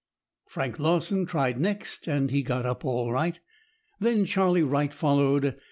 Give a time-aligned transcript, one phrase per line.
[0.47, 3.39] Frank Lawson tried next, and he got up all right.
[3.99, 5.59] Then Charley Wright followed.